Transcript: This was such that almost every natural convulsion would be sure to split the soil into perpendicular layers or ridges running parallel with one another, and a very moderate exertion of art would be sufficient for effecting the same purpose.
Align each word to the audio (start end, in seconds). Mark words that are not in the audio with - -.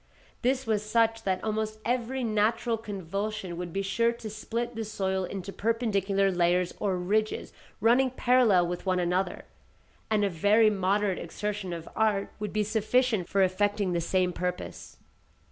This 0.41 0.65
was 0.65 0.81
such 0.83 1.21
that 1.25 1.43
almost 1.43 1.77
every 1.85 2.23
natural 2.23 2.75
convulsion 2.75 3.55
would 3.55 3.71
be 3.71 3.83
sure 3.83 4.11
to 4.11 4.31
split 4.31 4.73
the 4.73 4.83
soil 4.83 5.25
into 5.25 5.53
perpendicular 5.53 6.31
layers 6.31 6.73
or 6.79 6.97
ridges 6.97 7.53
running 7.79 8.09
parallel 8.09 8.65
with 8.65 8.83
one 8.87 8.97
another, 8.99 9.45
and 10.09 10.25
a 10.25 10.29
very 10.31 10.71
moderate 10.71 11.19
exertion 11.19 11.71
of 11.71 11.87
art 11.95 12.31
would 12.39 12.51
be 12.51 12.63
sufficient 12.63 13.29
for 13.29 13.43
effecting 13.43 13.93
the 13.93 14.01
same 14.01 14.33
purpose. 14.33 14.97